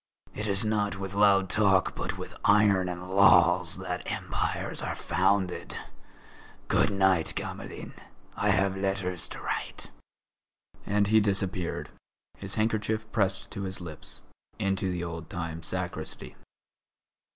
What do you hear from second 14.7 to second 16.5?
the old time sacristy.